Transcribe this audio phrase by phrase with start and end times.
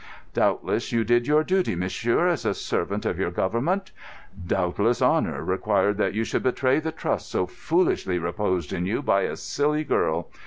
[0.33, 3.91] "Doubtless you did your duty, monsieur, as a servant of your Government.
[4.47, 9.21] Doubtless honour required that you should betray the trust so foolishly reposed in you by
[9.21, 10.31] a silly girl.